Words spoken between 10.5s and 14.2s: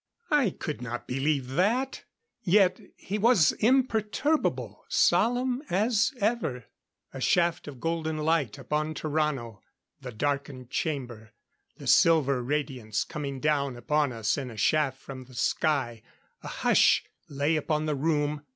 chamber. The silver radiance coming down upon